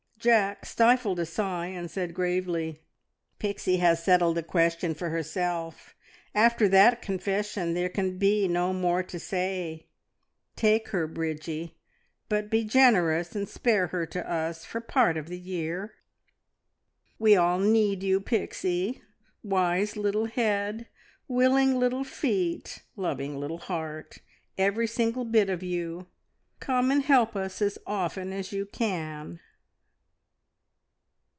[0.23, 2.83] Jack stifled a sigh, and said gravely
[3.39, 5.95] "Pixie has settled the question for herself.
[6.35, 9.87] After that confession there can be no more to say.
[10.55, 11.75] Take her, Bridgie,
[12.29, 15.95] but be generous and spare her to us for part of the year.
[17.17, 19.01] We all need you, Pixie
[19.41, 20.87] wise little head,
[21.27, 24.19] willing little feet, loving little heart
[24.55, 26.05] every single bit of you.
[26.59, 29.39] Come and help us as often as you can."